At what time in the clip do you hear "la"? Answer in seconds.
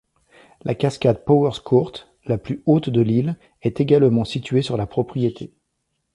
0.63-0.73, 2.25-2.39, 4.75-4.87